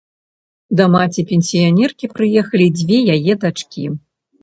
[0.79, 3.83] Да маці-пенсіянеркі прыехалі дзве яе дачкі.